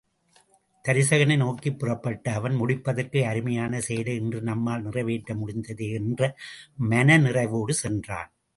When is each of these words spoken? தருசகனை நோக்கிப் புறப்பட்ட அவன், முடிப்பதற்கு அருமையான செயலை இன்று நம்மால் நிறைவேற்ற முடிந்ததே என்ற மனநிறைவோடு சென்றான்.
தருசகனை 0.85 1.35
நோக்கிப் 1.37 1.79
புறப்பட்ட 1.79 2.33
அவன், 2.33 2.55
முடிப்பதற்கு 2.55 3.25
அருமையான 3.25 3.81
செயலை 3.81 4.15
இன்று 4.15 4.41
நம்மால் 4.41 4.81
நிறைவேற்ற 4.81 5.35
முடிந்ததே 5.35 5.89
என்ற 5.91 6.35
மனநிறைவோடு 6.89 7.69
சென்றான். 7.69 8.31